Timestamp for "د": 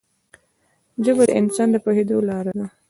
1.27-1.31, 1.71-1.75